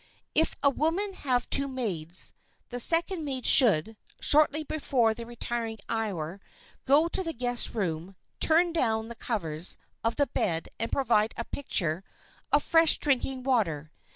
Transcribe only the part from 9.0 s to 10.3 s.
the covers of the